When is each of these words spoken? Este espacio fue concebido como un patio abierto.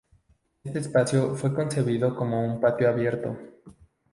Este 0.63 0.79
espacio 0.79 1.35
fue 1.35 1.53
concebido 1.53 2.15
como 2.15 2.43
un 2.43 2.59
patio 2.59 2.89
abierto. 2.89 3.37